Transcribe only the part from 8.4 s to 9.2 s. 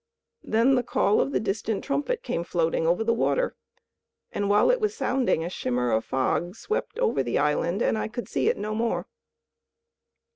it no more."